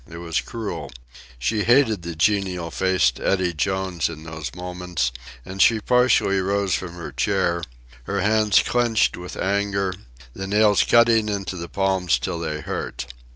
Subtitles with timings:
[0.09, 0.91] It was cruel.
[1.37, 5.11] She hated the genial faced Eddy Jones in those moments,
[5.45, 7.61] and she partly rose from her chair,
[8.05, 9.93] her hands clenched with anger,
[10.33, 13.13] the nails cutting into the palms till they hurt.